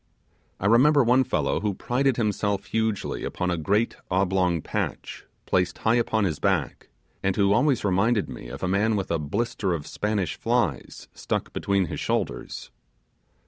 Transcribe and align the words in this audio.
I 0.59 0.65
remember 0.65 1.03
one 1.03 1.23
fellow 1.23 1.59
who 1.59 1.75
prided 1.75 2.17
himself 2.17 2.65
hugely 2.65 3.23
upon 3.23 3.51
a 3.51 3.55
great 3.55 3.97
oblong 4.09 4.59
patch, 4.59 5.27
placed 5.45 5.77
high 5.77 5.93
upon 5.93 6.23
his 6.23 6.39
back, 6.39 6.89
and 7.21 7.35
who 7.35 7.53
always 7.53 7.83
reminded 7.85 8.27
me 8.27 8.47
of 8.47 8.63
a 8.63 8.67
man 8.67 8.95
with 8.95 9.11
a 9.11 9.19
blister 9.19 9.73
of 9.73 9.85
Spanish 9.85 10.35
flies, 10.37 11.07
stuck 11.13 11.53
between 11.53 11.85
his 11.85 11.99
shoulders. 11.99 12.71